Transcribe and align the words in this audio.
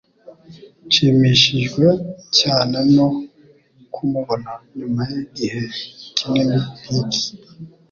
Nshimishijwe 0.87 1.87
cyane 2.39 2.77
no 2.95 3.07
kumubona 3.93 4.51
nyuma 4.77 5.01
yigihe 5.11 5.61
kinini 6.15 6.57
nkiki. 6.83 7.23